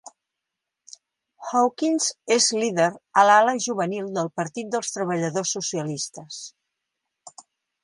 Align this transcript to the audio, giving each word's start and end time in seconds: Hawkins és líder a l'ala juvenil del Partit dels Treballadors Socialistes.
Hawkins 1.49 2.07
és 2.37 2.47
líder 2.63 2.87
a 3.23 3.27
l'ala 3.29 3.55
juvenil 3.67 4.09
del 4.17 4.33
Partit 4.41 4.73
dels 4.77 4.91
Treballadors 4.97 5.55
Socialistes. 5.59 6.43